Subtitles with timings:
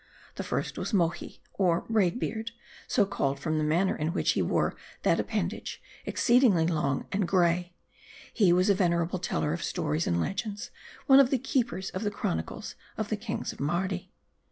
[0.33, 2.53] The first was Mohi, or Braid Beard,
[2.87, 7.03] so called from the manner in which he wore that appendage, exceedingly long 232 M
[7.03, 7.27] A R D L and
[7.65, 7.73] gray.
[8.33, 10.71] He was a venerable teller of stories and legends,
[11.05, 14.11] one of the Keepers of the Chronicles of the Kings of Mardi.